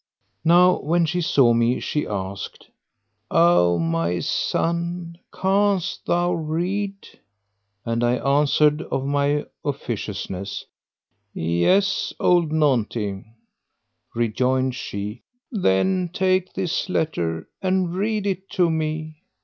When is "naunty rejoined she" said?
12.51-15.21